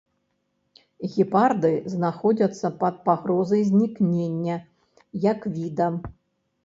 Гепарды 1.15 1.71
знаходзяцца 1.93 2.67
пад 2.81 2.95
пагрозай 3.09 3.61
знікнення 3.71 4.57
як 5.31 5.39
віда. 5.59 5.87